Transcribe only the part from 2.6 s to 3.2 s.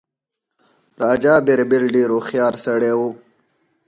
سړی وو.